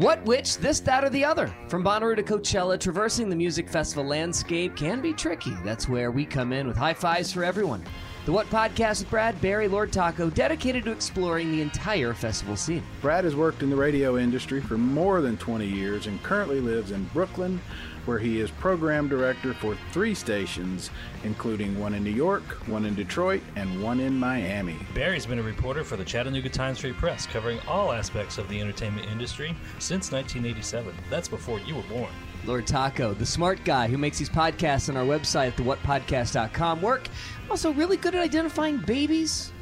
[0.00, 1.54] What, which, this, that, or the other?
[1.68, 5.52] From Bonnaroo to Coachella, traversing the music festival landscape can be tricky.
[5.62, 7.84] That's where we come in with high fives for everyone.
[8.24, 12.82] The What Podcast with Brad, Barry, Lord Taco, dedicated to exploring the entire festival scene.
[13.02, 16.92] Brad has worked in the radio industry for more than 20 years and currently lives
[16.92, 17.60] in Brooklyn,
[18.06, 20.90] where he is program director for three stations,
[21.24, 24.76] including one in New York, one in Detroit, and one in Miami.
[24.94, 28.60] Barry's been a reporter for the Chattanooga Times Free Press, covering all aspects of the
[28.60, 30.94] entertainment industry since 1987.
[31.08, 32.10] That's before you were born.
[32.46, 37.08] Lord Taco, the smart guy who makes these podcasts on our website at thewhatpodcast.com work.
[37.50, 39.52] Also, really good at identifying babies,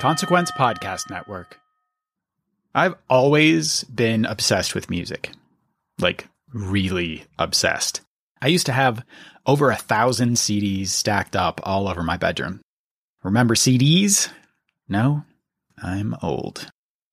[0.00, 1.60] Consequence Podcast Network.
[2.74, 5.30] I've always been obsessed with music.
[5.98, 8.00] Like, really obsessed.
[8.40, 9.04] I used to have
[9.44, 12.62] over a thousand CDs stacked up all over my bedroom.
[13.22, 14.30] Remember CDs?
[14.88, 15.24] No?
[15.82, 16.70] I'm old.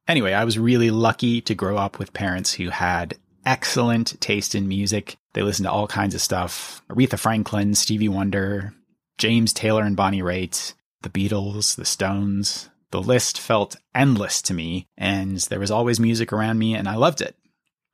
[0.07, 4.69] Anyway, I was really lucky to grow up with parents who had excellent taste in
[4.69, 5.17] music.
[5.33, 8.73] They listened to all kinds of stuff Aretha Franklin, Stevie Wonder,
[9.17, 14.87] James Taylor and Bonnie Raitt, the Beatles, the Stones, the list felt endless to me,
[14.97, 17.35] and there was always music around me, and I loved it.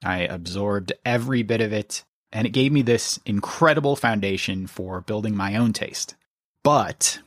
[0.03, 5.35] I absorbed every bit of it, and it gave me this incredible foundation for building
[5.35, 6.15] my own taste.
[6.63, 7.19] But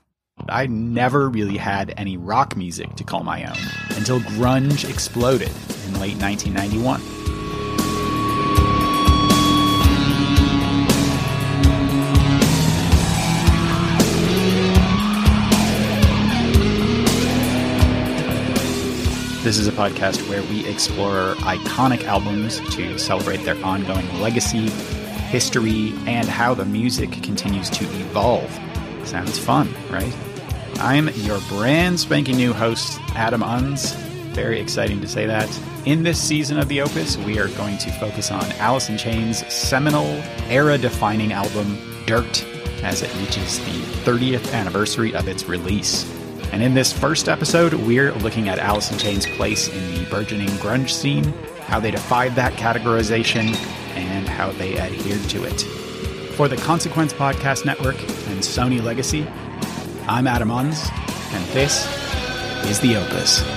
[0.49, 5.50] I never really had any rock music to call my own until grunge exploded
[5.87, 7.25] in late 1991.
[19.47, 24.69] This is a podcast where we explore iconic albums to celebrate their ongoing legacy,
[25.29, 28.51] history, and how the music continues to evolve.
[29.05, 30.12] Sounds fun, right?
[30.81, 33.95] I'm your brand spanking new host, Adam Unze.
[34.35, 35.49] Very exciting to say that.
[35.85, 39.47] In this season of The Opus, we are going to focus on Alice in Chains'
[39.47, 40.06] seminal,
[40.49, 42.45] era defining album, Dirt,
[42.83, 46.05] as it reaches the 30th anniversary of its release.
[46.53, 50.49] And in this first episode, we're looking at Alice in Chains' place in the burgeoning
[50.59, 51.25] grunge scene,
[51.67, 53.55] how they defied that categorization,
[53.97, 55.61] and how they adhered to it.
[56.37, 59.27] For the Consequence Podcast Network and Sony Legacy,
[60.06, 60.91] I'm Adam Unze,
[61.33, 61.87] and this
[62.67, 63.56] is The Opus.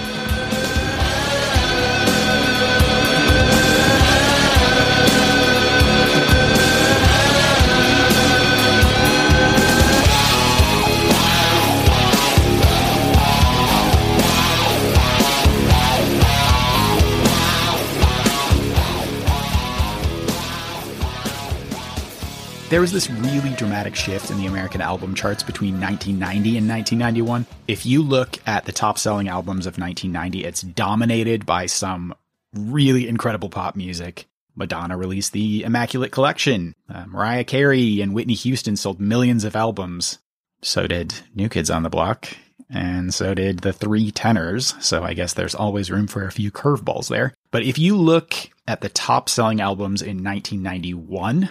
[22.70, 27.48] There was this really dramatic shift in the American album charts between 1990 and 1991.
[27.68, 32.14] If you look at the top selling albums of 1990, it's dominated by some
[32.54, 34.28] really incredible pop music.
[34.56, 36.76] Madonna released the Immaculate Collection.
[36.88, 40.20] Uh, Mariah Carey and Whitney Houston sold millions of albums.
[40.62, 42.28] So did New Kids on the Block.
[42.70, 44.76] And so did the Three Tenors.
[44.80, 47.34] So I guess there's always room for a few curveballs there.
[47.50, 48.36] But if you look
[48.68, 51.50] at the top selling albums in 1991,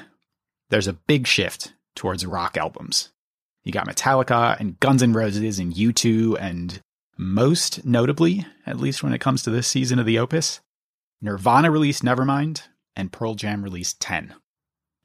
[0.70, 3.10] there's a big shift towards rock albums.
[3.64, 6.80] You got Metallica and Guns N' Roses and U2 and
[7.16, 10.60] most notably, at least when it comes to this season of the Opus,
[11.20, 12.62] Nirvana released Nevermind
[12.94, 14.34] and Pearl Jam released 10.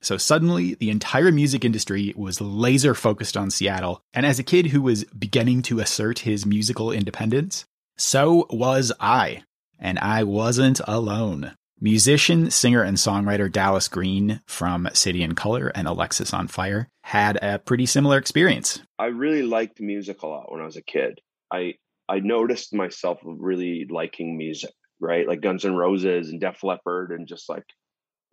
[0.02, 4.68] So suddenly, the entire music industry was laser focused on Seattle, and as a kid
[4.68, 7.66] who was beginning to assert his musical independence,
[7.98, 9.44] so was I.
[9.80, 11.56] And I wasn't alone.
[11.84, 17.86] Musician, singer, and songwriter Dallas Green from City and Colour and Alexisonfire had a pretty
[17.86, 18.80] similar experience.
[18.98, 21.20] I really liked music a lot when I was a kid.
[21.52, 21.74] I
[22.08, 24.72] I noticed myself really liking music,
[25.02, 25.28] right?
[25.28, 27.66] Like Guns N' Roses and Def Leppard, and just like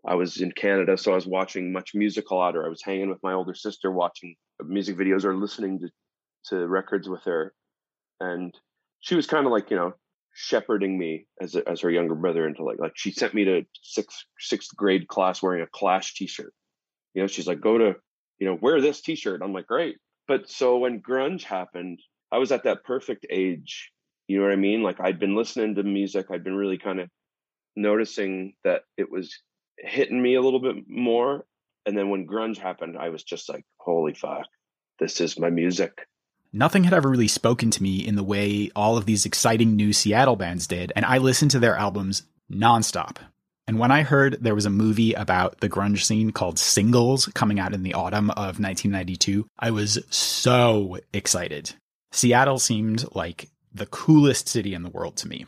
[0.06, 3.11] I was in Canada, so I was watching MuchMusic a lot, or I was hanging
[3.11, 5.88] with my older sister watching music videos or listening to
[6.50, 7.52] to records with her,
[8.20, 8.56] and
[9.00, 9.94] she was kind of like you know
[10.35, 13.65] shepherding me as a, as her younger brother into like like she sent me to
[13.82, 16.53] sixth sixth grade class wearing a Clash T-shirt.
[17.15, 17.94] You know, she's like, go to
[18.38, 19.43] you know wear this T-shirt.
[19.43, 19.97] I'm like, great.
[20.29, 22.00] But so when grunge happened,
[22.32, 23.91] I was at that perfect age.
[24.29, 24.82] You know what I mean?
[24.82, 26.27] Like I'd been listening to music.
[26.31, 27.09] I'd been really kind of
[27.76, 29.35] noticing that it was
[29.79, 31.44] hitting me a little bit more.
[31.87, 34.47] And then when grunge happened, I was just like, holy fuck,
[34.99, 36.06] this is my music.
[36.52, 39.93] Nothing had ever really spoken to me in the way all of these exciting new
[39.93, 43.19] Seattle bands did, and I listened to their albums nonstop.
[43.69, 47.61] And when I heard there was a movie about the grunge scene called Singles coming
[47.61, 51.75] out in the autumn of 1992, I was so excited.
[52.11, 55.47] Seattle seemed like the coolest city in the world to me.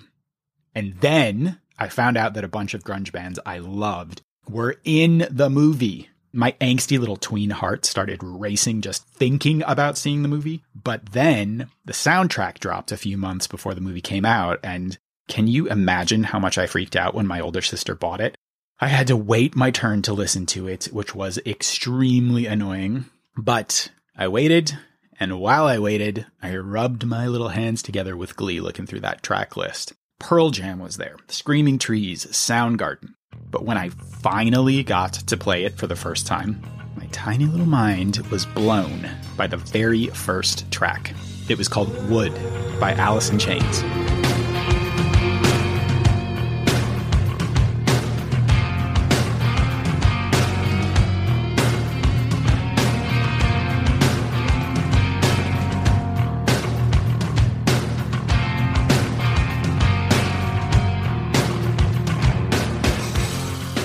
[0.72, 5.26] And then I found out that a bunch of grunge bands I loved were in
[5.28, 6.08] the movie.
[6.32, 10.64] My angsty little tween heart started racing just thinking about seeing the movie.
[10.75, 14.58] But then the soundtrack dropped a few months before the movie came out.
[14.62, 14.96] And
[15.29, 18.37] can you imagine how much I freaked out when my older sister bought it?
[18.81, 23.05] I had to wait my turn to listen to it, which was extremely annoying.
[23.37, 24.76] But I waited,
[25.20, 29.23] and while I waited, I rubbed my little hands together with glee looking through that
[29.23, 29.93] track list.
[30.19, 33.14] Pearl Jam was there, Screaming Trees, Soundgarden.
[33.50, 36.62] But when I finally got to play it for the first time,
[36.96, 41.14] my tiny little mind was blown by the very first track.
[41.49, 42.34] It was called Would
[42.81, 43.82] by Alice in Chains.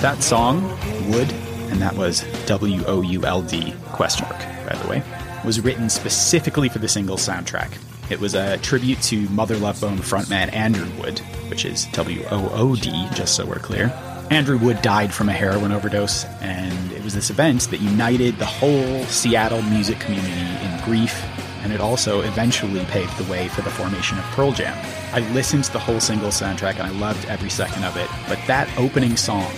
[0.00, 0.62] That song,
[1.10, 1.32] Would,
[1.72, 5.02] and that was W O U L D question mark, by the way,
[5.44, 7.72] was written specifically for the single soundtrack.
[8.08, 11.18] It was a tribute to Mother Love Bone frontman Andrew Wood,
[11.48, 13.92] which is W O O D, just so we're clear.
[14.30, 18.46] Andrew Wood died from a heroin overdose, and it was this event that united the
[18.46, 21.20] whole Seattle music community in grief,
[21.64, 24.78] and it also eventually paved the way for the formation of Pearl Jam.
[25.12, 28.38] I listened to the whole single soundtrack and I loved every second of it, but
[28.46, 29.50] that opening song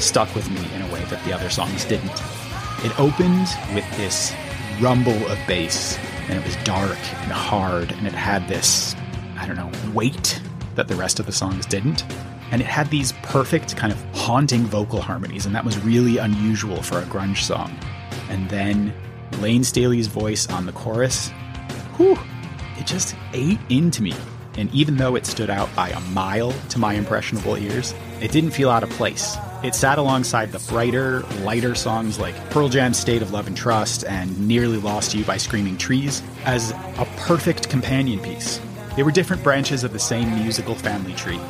[0.00, 2.22] stuck with me in a way that the other songs didn't.
[2.84, 4.32] It opened with this
[4.80, 5.98] rumble of bass,
[6.28, 8.94] and it was dark and hard, and it had this,
[9.38, 10.40] I don't know, weight
[10.74, 12.04] that the rest of the songs didn't.
[12.52, 16.82] And it had these perfect kind of haunting vocal harmonies, and that was really unusual
[16.82, 17.76] for a grunge song.
[18.28, 18.92] And then
[19.40, 21.30] Layne Staley's voice on the chorus,
[21.96, 22.18] whew,
[22.78, 24.14] it just ate into me.
[24.56, 28.52] And even though it stood out by a mile to my impressionable ears, it didn't
[28.52, 29.36] feel out of place.
[29.66, 34.04] It sat alongside the brighter, lighter songs like Pearl Jam's State of Love and Trust
[34.04, 38.60] and Nearly Lost You by Screaming Trees as a perfect companion piece.
[38.94, 41.40] They were different branches of the same musical family tree.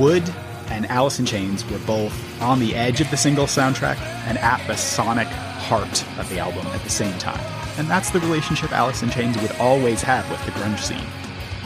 [0.00, 0.28] Would
[0.70, 4.66] and Alice in Chains were both on the edge of the single soundtrack and at
[4.66, 7.38] the sonic heart of the album at the same time.
[7.78, 11.06] And that's the relationship Alice in Chains would always have with the grunge scene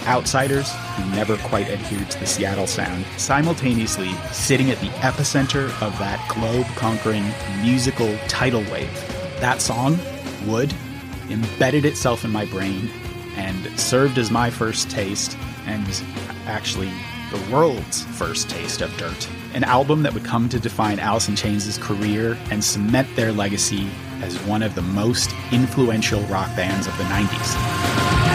[0.07, 5.99] outsiders who never quite adhered to the Seattle sound, simultaneously sitting at the epicenter of
[5.99, 7.25] that globe conquering
[7.63, 8.93] musical tidal wave.
[9.41, 9.99] That song,
[10.47, 10.75] Would,
[11.31, 12.91] embedded itself in my brain
[13.37, 16.03] and served as my first taste, and
[16.47, 16.91] actually
[17.31, 19.29] the world's first taste of dirt.
[19.55, 23.89] An album that would come to define Alice in Chains' career and cement their legacy
[24.21, 28.35] as one of the most influential rock bands of the 90s.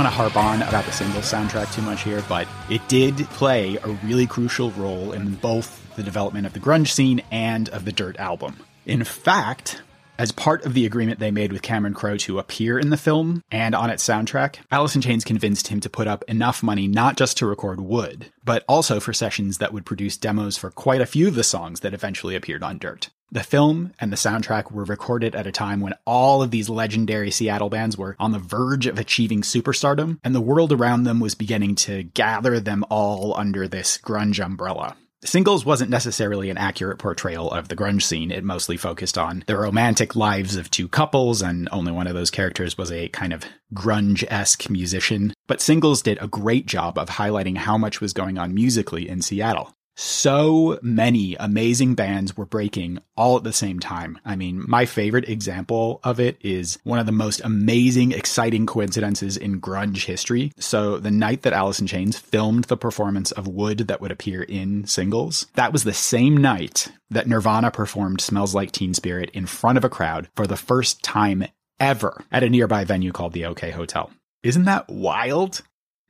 [0.00, 3.76] Want to harp on about the single soundtrack too much here, but it did play
[3.76, 7.92] a really crucial role in both the development of the grunge scene and of the
[7.92, 8.56] Dirt album.
[8.86, 9.82] In fact,
[10.20, 13.42] as part of the agreement they made with Cameron Crowe to appear in the film
[13.50, 17.16] and on its soundtrack, Alice in Chains convinced him to put up enough money not
[17.16, 21.06] just to record Would, but also for sessions that would produce demos for quite a
[21.06, 23.08] few of the songs that eventually appeared on Dirt.
[23.32, 27.30] The film and the soundtrack were recorded at a time when all of these legendary
[27.30, 31.34] Seattle bands were on the verge of achieving superstardom, and the world around them was
[31.34, 34.98] beginning to gather them all under this grunge umbrella.
[35.22, 38.30] Singles wasn't necessarily an accurate portrayal of the grunge scene.
[38.30, 42.30] It mostly focused on the romantic lives of two couples, and only one of those
[42.30, 45.34] characters was a kind of grunge esque musician.
[45.46, 49.20] But Singles did a great job of highlighting how much was going on musically in
[49.20, 54.18] Seattle so many amazing bands were breaking all at the same time.
[54.24, 59.36] I mean, my favorite example of it is one of the most amazing, exciting coincidences
[59.36, 60.52] in grunge history.
[60.58, 64.42] So, the night that Alice in Chains filmed the performance of Would that would appear
[64.42, 69.44] in singles, that was the same night that Nirvana performed Smells Like Teen Spirit in
[69.44, 71.44] front of a crowd for the first time
[71.78, 74.10] ever at a nearby venue called the OK Hotel.
[74.42, 75.60] Isn't that wild?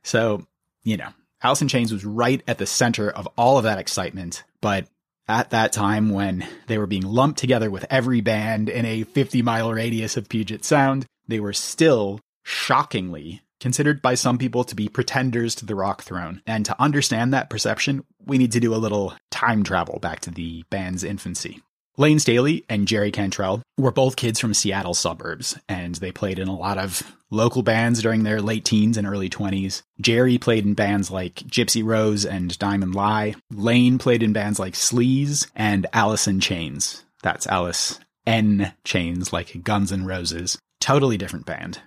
[0.03, 0.47] So,
[0.83, 1.09] you know,
[1.43, 4.87] Alice in Chains was right at the center of all of that excitement, but
[5.27, 9.41] at that time when they were being lumped together with every band in a 50
[9.41, 14.89] mile radius of Puget Sound, they were still shockingly considered by some people to be
[14.89, 16.41] pretenders to the rock throne.
[16.45, 20.31] And to understand that perception, we need to do a little time travel back to
[20.31, 21.61] the band's infancy.
[22.01, 26.47] Layne Staley and Jerry Cantrell were both kids from Seattle suburbs, and they played in
[26.47, 29.83] a lot of local bands during their late teens and early 20s.
[30.01, 33.35] Jerry played in bands like Gypsy Rose and Diamond Lie.
[33.51, 37.05] Layne played in bands like Sleaze and Alice in Chains.
[37.21, 40.57] That's Alice N Chains, like Guns N' Roses.
[40.79, 41.81] Totally different band.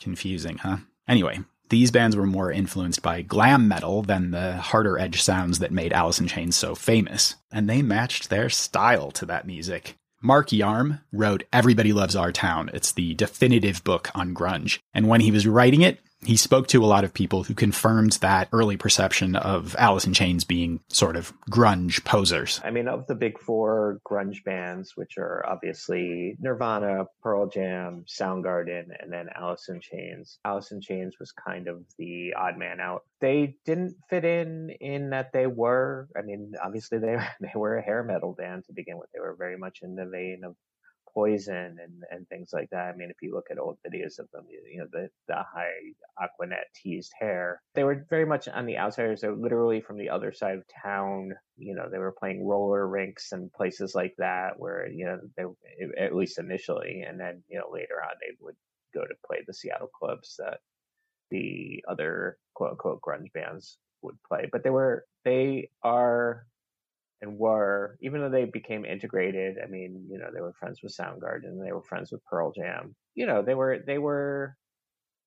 [0.00, 0.78] Confusing, huh?
[1.06, 5.72] Anyway, these bands were more influenced by glam metal than the harder edge sounds that
[5.72, 9.96] made Alice in Chains so famous, and they matched their style to that music.
[10.20, 12.70] Mark Yarm wrote Everybody Loves Our Town.
[12.74, 14.80] It's the definitive book on grunge.
[14.92, 18.12] And when he was writing it, he spoke to a lot of people who confirmed
[18.14, 22.60] that early perception of Alice in Chains being sort of grunge posers.
[22.64, 28.88] I mean, of the big four grunge bands, which are obviously Nirvana, Pearl Jam, Soundgarden,
[28.98, 33.04] and then Alice in Chains, Alice in Chains was kind of the odd man out.
[33.20, 37.82] They didn't fit in in that they were, I mean, obviously they they were a
[37.82, 39.08] hair metal band to begin with.
[39.12, 40.56] They were very much in the vein of
[41.18, 42.92] poison and, and things like that.
[42.94, 45.72] I mean, if you look at old videos of them, you know, the, the high
[46.22, 49.20] Aqua Net teased hair, they were very much on the outsiders.
[49.20, 51.32] They're literally from the other side of town.
[51.56, 56.04] You know, they were playing roller rinks and places like that where, you know, they,
[56.04, 58.56] at least initially, and then, you know, later on they would
[58.94, 60.58] go to play the Seattle clubs that
[61.30, 64.48] the other quote unquote grunge bands would play.
[64.52, 66.46] But they were, they are
[67.20, 70.96] and were, even though they became integrated, I mean, you know, they were friends with
[70.96, 72.94] Soundgarden, they were friends with Pearl Jam.
[73.14, 74.56] You know, they were they were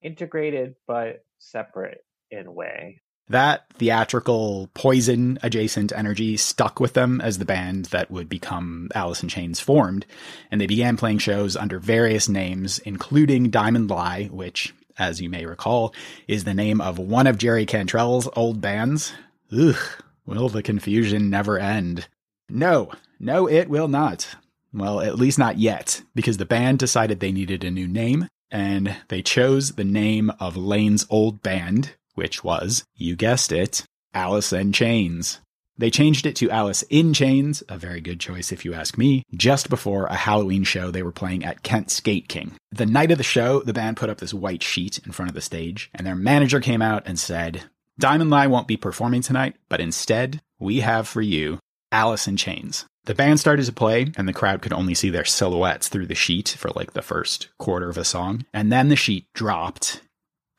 [0.02, 3.00] integrated but separate in a way.
[3.28, 9.22] That theatrical poison adjacent energy stuck with them as the band that would become Alice
[9.22, 10.06] in Chains formed,
[10.50, 15.46] and they began playing shows under various names, including Diamond Lie, which, as you may
[15.46, 15.94] recall,
[16.26, 19.12] is the name of one of Jerry Cantrell's old bands.
[19.56, 19.76] Ugh,
[20.26, 22.08] Will the confusion never end?
[22.48, 24.36] No, no, it will not.
[24.72, 28.96] Well, at least not yet, because the band decided they needed a new name, and
[29.08, 34.72] they chose the name of Layne's old band, which was, you guessed it, Alice in
[34.72, 35.40] Chains.
[35.78, 39.24] They changed it to Alice in Chains, a very good choice if you ask me,
[39.34, 42.52] just before a Halloween show they were playing at Kent Skate King.
[42.70, 45.34] The night of the show, the band put up this white sheet in front of
[45.34, 47.64] the stage, and their manager came out and said,
[47.98, 51.58] Diamond Lie won't be performing tonight, but instead, we have for you
[51.90, 52.86] Alice in Chains.
[53.04, 56.14] The band started to play, and the crowd could only see their silhouettes through the
[56.14, 58.46] sheet for like the first quarter of a song.
[58.54, 60.02] And then the sheet dropped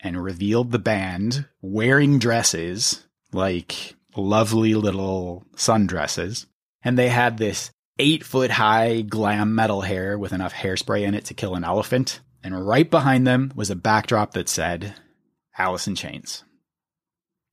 [0.02, 6.46] and revealed the band wearing dresses, like lovely little sundresses.
[6.84, 11.25] And they had this eight foot high glam metal hair with enough hairspray in it
[11.25, 12.20] to kill an elephant.
[12.44, 14.96] And right behind them was a backdrop that said,
[15.58, 16.44] Alice in Chains.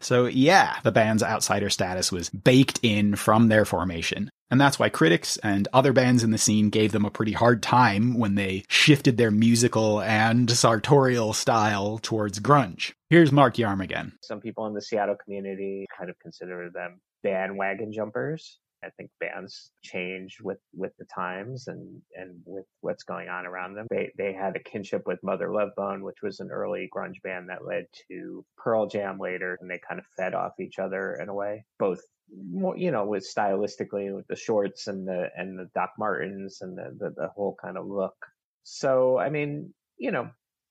[0.01, 4.31] So yeah, the band's outsider status was baked in from their formation.
[4.51, 7.63] And that's why critics and other bands in the scene gave them a pretty hard
[7.63, 12.93] time when they shifted their musical and sartorial style towards grunge.
[13.11, 14.13] Here's Mark Yarm again.
[14.23, 18.59] Some people in the Seattle community kind of consider them bandwagon jumpers.
[18.85, 23.75] I think bands change with with the times and and with what's going on around
[23.75, 23.87] them.
[23.91, 27.49] They they had a kinship with Mother Love Bone, which was an early grunge band
[27.49, 31.29] that led to Pearl Jam later, and they kind of fed off each other in
[31.29, 31.65] a way.
[31.79, 32.01] Both
[32.77, 36.97] you know, with stylistically with the shorts and the and the Doc Martens and the,
[36.99, 38.15] the the whole kind of look.
[38.63, 40.31] So I mean, you know,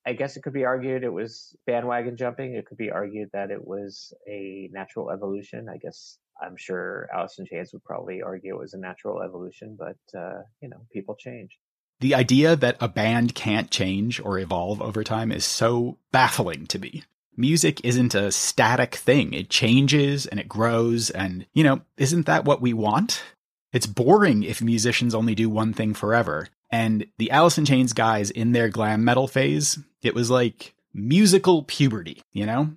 [0.09, 2.55] I guess it could be argued it was bandwagon jumping.
[2.55, 5.69] It could be argued that it was a natural evolution.
[5.69, 9.77] I guess I'm sure Alice in Chains would probably argue it was a natural evolution,
[9.77, 11.51] but uh, you know, people change.
[11.99, 16.79] The idea that a band can't change or evolve over time is so baffling to
[16.79, 17.03] me.
[17.39, 19.33] music isn't a static thing.
[19.33, 21.09] It changes and it grows.
[21.09, 23.23] And, you know, isn't that what we want?
[23.71, 26.49] It's boring if musicians only do one thing forever.
[26.71, 31.63] And the Alice in Chains guys in their glam metal phase, it was like musical
[31.63, 32.71] puberty, you know?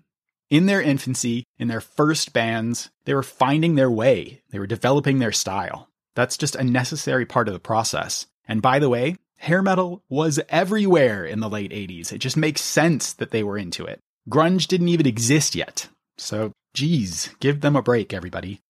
[0.51, 4.43] In their infancy, in their first bands, they were finding their way.
[4.51, 5.89] They were developing their style.
[6.15, 8.27] That's just a necessary part of the process.
[8.47, 12.13] And by the way, hair metal was everywhere in the late 80s.
[12.13, 13.99] It just makes sense that they were into it.
[14.29, 15.89] Grunge didn't even exist yet.
[16.19, 18.61] So, geez, give them a break, everybody.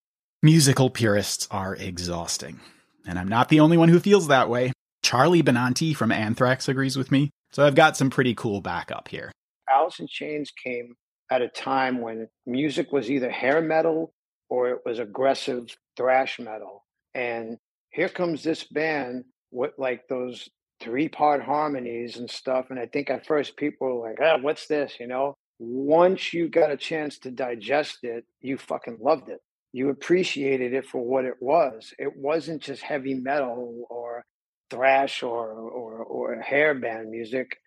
[0.41, 2.61] Musical purists are exhausting.
[3.07, 4.73] And I'm not the only one who feels that way.
[5.03, 7.31] Charlie Benante from Anthrax agrees with me.
[7.51, 9.31] So I've got some pretty cool backup here.
[9.69, 10.95] Alice in Chains came
[11.31, 14.13] at a time when music was either hair metal
[14.49, 16.85] or it was aggressive thrash metal.
[17.15, 17.59] And
[17.91, 20.49] here comes this band with like those
[20.81, 22.67] three part harmonies and stuff.
[22.71, 24.95] And I think at first people were like, ah, what's this?
[24.99, 29.41] You know, once you got a chance to digest it, you fucking loved it.
[29.73, 31.95] You appreciated it for what it was.
[31.99, 34.02] It wasn't just heavy metal or
[34.73, 37.59] thrash or or or hair band music.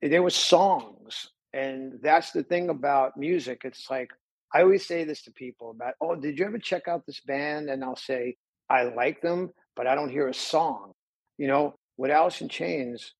[0.00, 3.62] There were songs, and that's the thing about music.
[3.64, 4.10] It's like
[4.54, 7.68] I always say this to people about, oh, did you ever check out this band?
[7.68, 8.36] And I'll say
[8.70, 10.92] I like them, but I don't hear a song.
[11.38, 13.12] You know, with Alice in Chains,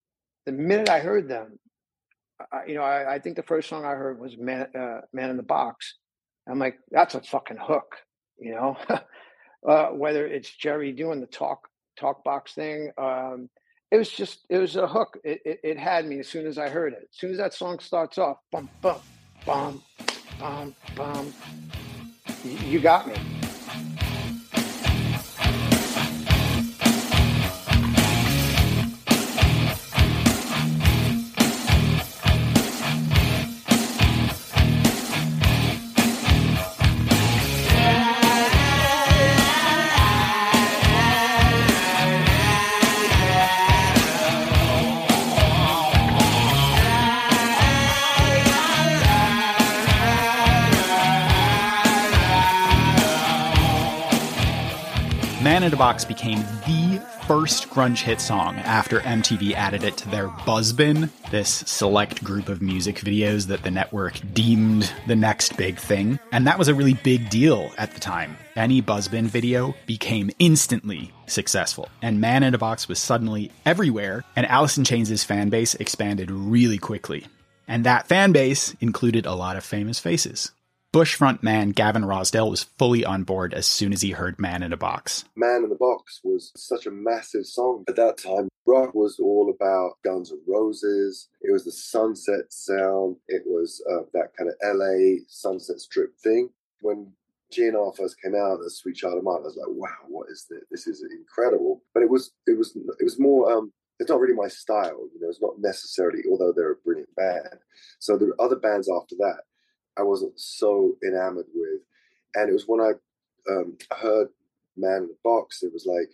[0.47, 1.59] the minute I heard them,
[2.53, 5.31] I, you know, I, I, think the first song I heard was Man, uh, Man
[5.31, 5.97] in the Box.
[6.49, 7.97] I'm like, that's a fucking hook,
[8.39, 8.77] you know.
[9.69, 11.61] uh, whether it's Jerry doing the talk
[11.97, 13.49] talk box thing, um,
[13.91, 15.19] it was just it was a hook.
[15.25, 17.09] It, it, it had me as soon as I heard it.
[17.13, 19.01] As soon as that song starts off, bum bum
[19.47, 19.83] bum
[20.39, 21.33] bum bum,
[22.45, 23.44] you got me.
[55.75, 61.11] A Box became the first grunge hit song after MTV added it to their Buzzbin,
[61.33, 66.21] this select group of music videos that the network deemed the next big thing.
[66.31, 68.37] And that was a really big deal at the time.
[68.55, 74.47] Any Buzzbin video became instantly successful, and Man in a Box was suddenly everywhere, and
[74.47, 77.27] Alice in Chains' fan base expanded really quickly.
[77.67, 80.53] And that fan base included a lot of famous faces.
[80.94, 84.62] Bush front man Gavin Rossdale was fully on board as soon as he heard Man
[84.62, 85.24] in a Box.
[85.35, 88.48] Man in the Box was such a massive song at that time.
[88.64, 91.30] Rock was all about Guns N' Roses.
[91.42, 93.16] It was the sunset sound.
[93.26, 96.50] It was uh, that kind of LA sunset strip thing.
[96.80, 97.11] When
[97.52, 100.46] GNR first came out, the Sweet Child of Mine, I was like, wow, what is
[100.48, 100.62] this?
[100.70, 101.83] This is incredible.
[101.92, 105.20] But it was it was it was more um, it's not really my style, you
[105.20, 107.59] know, it's not necessarily, although they're a brilliant band.
[107.98, 109.40] So there were other bands after that
[109.98, 111.80] I wasn't so enamored with.
[112.35, 112.92] And it was when I
[113.50, 114.28] um, heard
[114.76, 116.11] Man in the Box, it was like,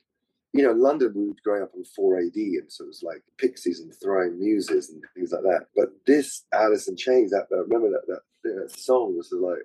[0.53, 3.81] you know, London, we were growing up on 4AD, and so it was like Pixies
[3.81, 5.67] and Throwing Muses and things like that.
[5.77, 9.63] But this Alice in Chains, that, I remember that, that, that song was like,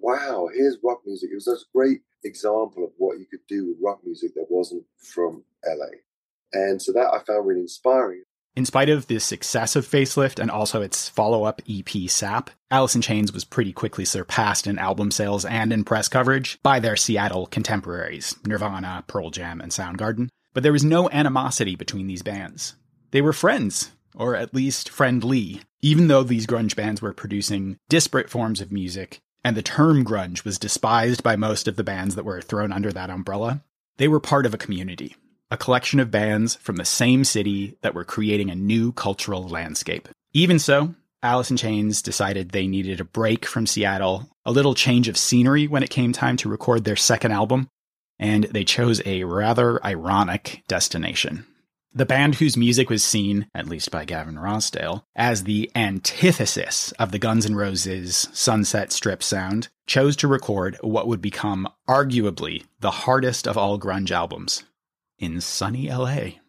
[0.00, 1.30] wow, here's rock music.
[1.30, 4.84] It was a great example of what you could do with rock music that wasn't
[4.96, 5.98] from LA.
[6.52, 8.22] And so that I found really inspiring.
[8.56, 12.94] In spite of the success of Facelift and also its follow up EP Sap, Alice
[12.94, 16.94] in Chains was pretty quickly surpassed in album sales and in press coverage by their
[16.94, 20.28] Seattle contemporaries, Nirvana, Pearl Jam, and Soundgarden.
[20.52, 22.76] But there was no animosity between these bands.
[23.10, 28.30] They were friends, or at least friendly, even though these grunge bands were producing disparate
[28.30, 32.24] forms of music, and the term grunge was despised by most of the bands that
[32.24, 33.64] were thrown under that umbrella.
[33.96, 35.16] They were part of a community,
[35.50, 40.08] a collection of bands from the same city that were creating a new cultural landscape.
[40.32, 45.08] Even so, Alice in Chains decided they needed a break from Seattle, a little change
[45.08, 47.68] of scenery when it came time to record their second album,
[48.18, 51.46] and they chose a rather ironic destination.
[51.96, 57.12] The band whose music was seen, at least by Gavin Rossdale, as the antithesis of
[57.12, 62.90] the Guns N' Roses Sunset Strip sound, chose to record what would become arguably the
[62.90, 64.64] hardest of all grunge albums,
[65.18, 66.40] in sunny LA.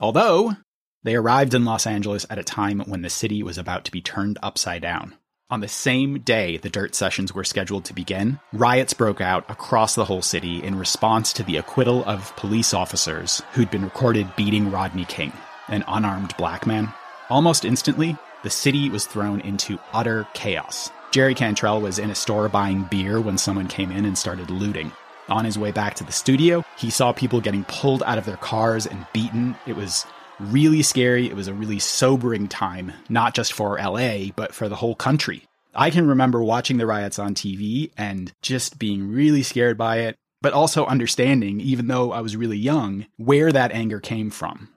[0.00, 0.56] Although,
[1.02, 4.00] they arrived in Los Angeles at a time when the city was about to be
[4.00, 5.14] turned upside down.
[5.48, 9.94] On the same day the dirt sessions were scheduled to begin, riots broke out across
[9.94, 14.72] the whole city in response to the acquittal of police officers who'd been recorded beating
[14.72, 15.32] Rodney King,
[15.68, 16.92] an unarmed black man.
[17.30, 20.90] Almost instantly, the city was thrown into utter chaos.
[21.12, 24.90] Jerry Cantrell was in a store buying beer when someone came in and started looting.
[25.28, 28.36] On his way back to the studio, he saw people getting pulled out of their
[28.36, 29.56] cars and beaten.
[29.66, 30.06] It was
[30.38, 31.26] really scary.
[31.26, 35.42] It was a really sobering time, not just for LA, but for the whole country.
[35.74, 40.16] I can remember watching the riots on TV and just being really scared by it,
[40.40, 44.68] but also understanding, even though I was really young, where that anger came from.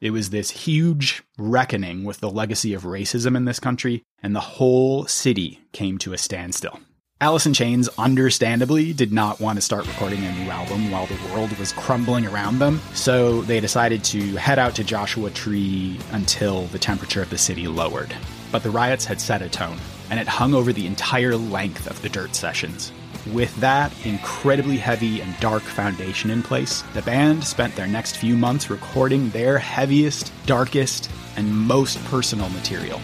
[0.00, 4.40] It was this huge reckoning with the legacy of racism in this country, and the
[4.40, 6.80] whole city came to a standstill.
[7.22, 11.16] Alice in Chains, understandably, did not want to start recording a new album while the
[11.32, 16.64] world was crumbling around them, so they decided to head out to Joshua Tree until
[16.66, 18.12] the temperature of the city lowered.
[18.50, 19.78] But the riots had set a tone,
[20.10, 22.90] and it hung over the entire length of the dirt sessions.
[23.32, 28.36] With that incredibly heavy and dark foundation in place, the band spent their next few
[28.36, 33.00] months recording their heaviest, darkest, and most personal material.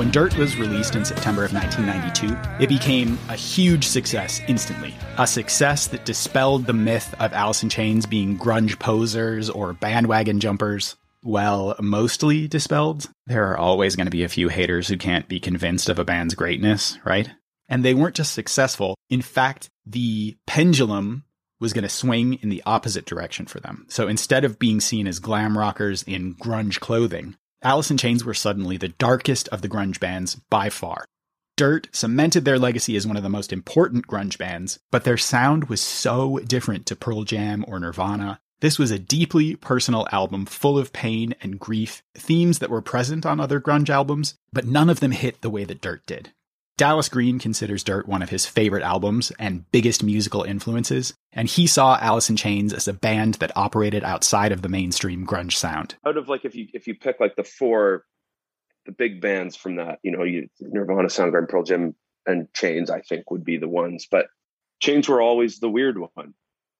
[0.00, 4.94] When Dirt was released in September of 1992, it became a huge success instantly.
[5.18, 10.40] A success that dispelled the myth of Alice in Chains being grunge posers or bandwagon
[10.40, 10.96] jumpers.
[11.22, 13.10] Well, mostly dispelled.
[13.26, 16.04] There are always going to be a few haters who can't be convinced of a
[16.04, 17.30] band's greatness, right?
[17.68, 18.96] And they weren't just successful.
[19.10, 21.24] In fact, the pendulum
[21.60, 23.84] was going to swing in the opposite direction for them.
[23.88, 28.34] So instead of being seen as glam rockers in grunge clothing, Alice in Chains were
[28.34, 31.04] suddenly the darkest of the grunge bands by far.
[31.56, 35.64] Dirt cemented their legacy as one of the most important grunge bands, but their sound
[35.64, 38.40] was so different to Pearl Jam or Nirvana.
[38.60, 43.24] This was a deeply personal album full of pain and grief, themes that were present
[43.24, 46.32] on other grunge albums, but none of them hit the way that Dirt did.
[46.76, 51.66] Dallas Green considers Dirt one of his favorite albums and biggest musical influences, and he
[51.66, 55.94] saw Alice in Chains as a band that operated outside of the mainstream grunge sound.
[56.06, 58.04] Out of like if you if you pick like the four
[58.86, 61.94] the big bands from that, you know, you Nirvana, Soundgarden, Pearl Jam,
[62.26, 64.06] and Chains, I think would be the ones.
[64.10, 64.26] But
[64.80, 66.34] Chains were always the weird one.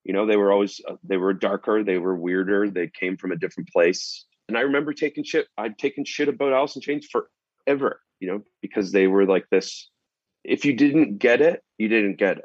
[0.04, 3.32] You know, they were always uh, they were darker, they were weirder, they came from
[3.32, 4.24] a different place.
[4.48, 5.46] And I remember taking shit.
[5.56, 9.88] I'd taken shit about Alice in Chains forever you know, because they were like this.
[10.44, 12.44] If you didn't get it, you didn't get it,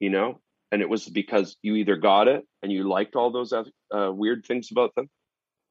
[0.00, 0.40] you know,
[0.72, 4.44] and it was because you either got it and you liked all those uh, weird
[4.44, 5.08] things about them,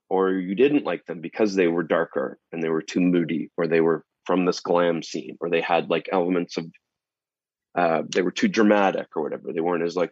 [0.09, 3.67] or you didn't like them because they were darker and they were too moody, or
[3.67, 6.65] they were from this glam scene, or they had like elements of,
[7.75, 9.53] uh, they were too dramatic or whatever.
[9.53, 10.11] They weren't as like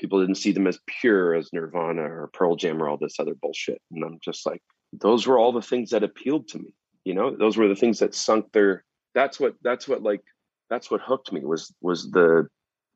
[0.00, 3.34] people didn't see them as pure as Nirvana or Pearl Jam or all this other
[3.34, 3.80] bullshit.
[3.92, 7.34] And I'm just like, those were all the things that appealed to me you know?
[7.34, 8.84] Those were the things that sunk their
[9.14, 10.22] that's what that's what like
[10.68, 12.46] that's what hooked me was was the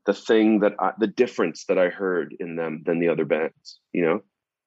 [0.07, 3.81] the thing that I, the difference that i heard in them than the other bands
[3.93, 4.21] you know?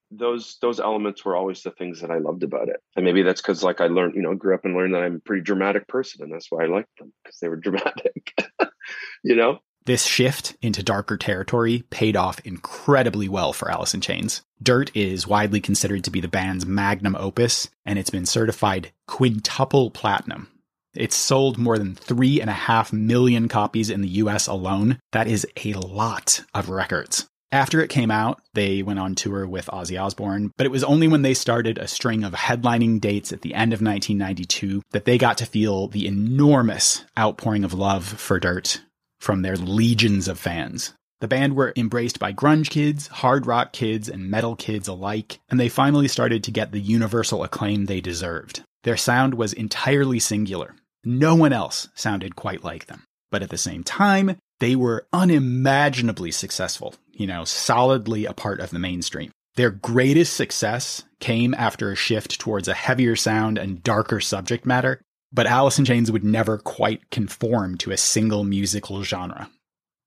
[0.09, 2.81] Those those elements were always the things that i loved about it.
[2.95, 5.15] And maybe that's because like i learned you know grew up and learned that i'm
[5.15, 8.33] a pretty dramatic person and that's why i liked them because they were dramatic
[9.23, 14.43] you know this shift into darker territory paid off incredibly well for Alice in Chains.
[14.61, 19.89] Dirt is widely considered to be the band's magnum opus, and it's been certified quintuple
[19.89, 20.49] platinum.
[20.93, 24.99] It's sold more than three and a half million copies in the US alone.
[25.13, 27.27] That is a lot of records.
[27.49, 31.07] After it came out, they went on tour with Ozzy Osbourne, but it was only
[31.07, 35.17] when they started a string of headlining dates at the end of 1992 that they
[35.17, 38.81] got to feel the enormous outpouring of love for Dirt
[39.19, 40.93] from their legions of fans.
[41.19, 45.59] The band were embraced by grunge kids, hard rock kids, and metal kids alike, and
[45.59, 48.63] they finally started to get the universal acclaim they deserved.
[48.83, 50.75] Their sound was entirely singular.
[51.03, 53.03] No one else sounded quite like them.
[53.31, 58.69] But at the same time, they were unimaginably successful, you know, solidly a part of
[58.69, 59.31] the mainstream.
[59.55, 65.01] Their greatest success came after a shift towards a heavier sound and darker subject matter
[65.31, 69.49] but Alice in Chains would never quite conform to a single musical genre.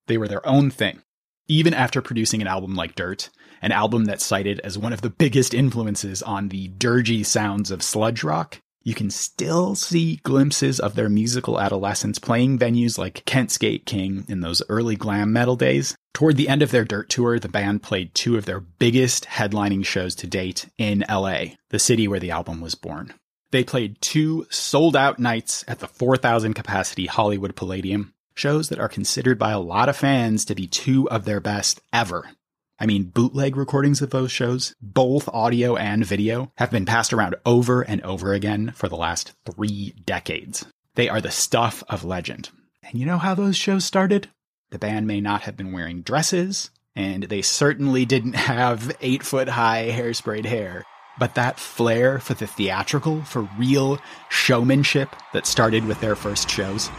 [0.06, 1.02] They were their own thing.
[1.48, 3.28] Even after producing an album like Dirt,
[3.62, 7.82] an album that's cited as one of the biggest influences on the dirgy sounds of
[7.82, 13.50] sludge rock, you can still see glimpses of their musical adolescence playing venues like Kent
[13.50, 15.94] Skate King in those early glam metal days.
[16.14, 19.84] Toward the end of their Dirt tour, the band played two of their biggest headlining
[19.84, 23.12] shows to date in LA, the city where the album was born.
[23.50, 28.88] They played two sold out nights at the 4,000 capacity Hollywood Palladium, shows that are
[28.88, 32.30] considered by a lot of fans to be two of their best ever.
[32.78, 37.34] I mean, bootleg recordings of those shows, both audio and video, have been passed around
[37.44, 40.64] over and over again for the last three decades.
[40.94, 42.48] They are the stuff of legend.
[42.82, 44.28] And you know how those shows started?
[44.70, 49.48] The band may not have been wearing dresses, and they certainly didn't have eight foot
[49.48, 50.84] high hairsprayed hair.
[51.18, 56.90] But that flair for the theatrical, for real showmanship that started with their first shows,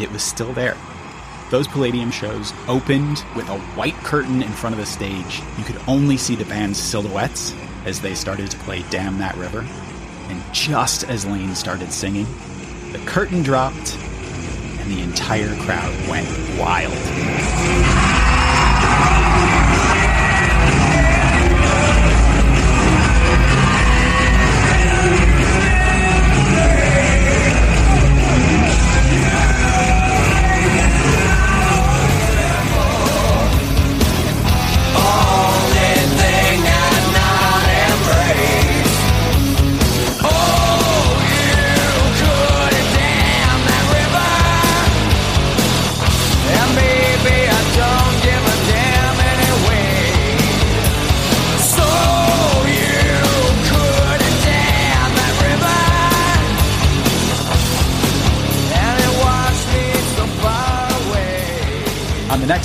[0.00, 0.76] it was still there.
[1.50, 5.40] Those Palladium shows opened with a white curtain in front of the stage.
[5.56, 7.54] You could only see the band's silhouettes
[7.84, 9.64] as they started to play Damn That River.
[10.28, 12.26] And just as Layne started singing,
[12.92, 13.96] the curtain dropped
[14.80, 16.28] and the entire crowd went
[16.58, 16.92] wild.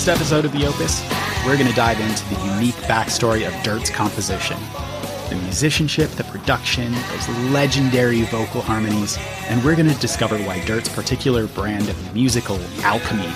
[0.10, 1.08] Episode of The Opus,
[1.46, 4.58] we're going to dive into the unique backstory of Dirt's composition.
[5.30, 9.20] The musicianship, the production, those legendary vocal harmonies,
[9.50, 13.32] and we're going to discover why Dirt's particular brand of musical alchemy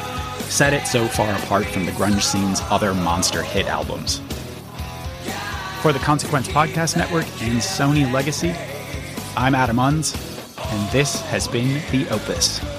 [0.49, 4.19] set it so far apart from the grunge scene's other monster hit albums.
[5.83, 8.55] For the Consequence Podcast Network and Sony Legacy,
[9.37, 10.15] I'm Adam Unze,
[10.71, 12.72] and this has been The Opus.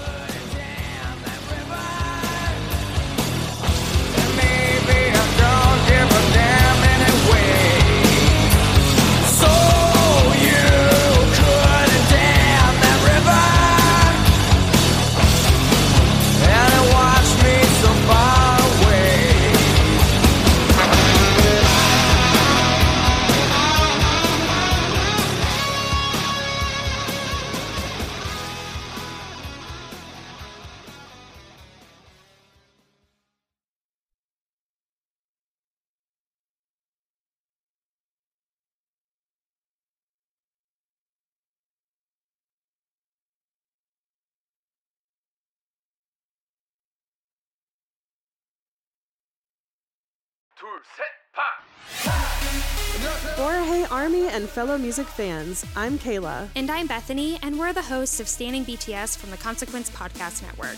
[53.36, 56.48] For Hey Army and fellow music fans, I'm Kayla.
[56.54, 60.76] And I'm Bethany, and we're the hosts of Standing BTS from the Consequence Podcast Network.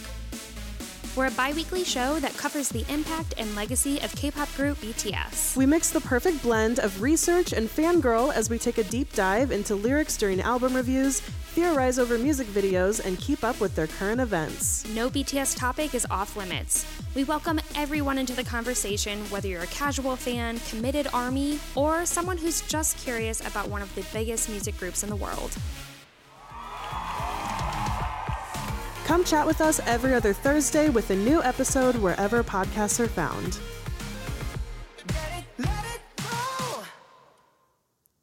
[1.17, 4.77] We're a bi weekly show that covers the impact and legacy of K pop group
[4.83, 5.57] BTS.
[5.57, 9.51] We mix the perfect blend of research and fangirl as we take a deep dive
[9.51, 14.21] into lyrics during album reviews, theorize over music videos, and keep up with their current
[14.21, 14.87] events.
[14.95, 16.85] No BTS topic is off limits.
[17.15, 22.37] We welcome everyone into the conversation, whether you're a casual fan, committed army, or someone
[22.37, 25.57] who's just curious about one of the biggest music groups in the world.
[29.07, 33.57] Come chat with us every other Thursday with a new episode wherever podcasts are found.